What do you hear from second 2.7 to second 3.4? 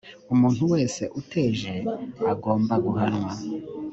guhanwa.